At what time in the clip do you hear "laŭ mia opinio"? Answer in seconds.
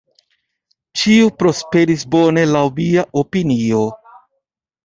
2.57-3.87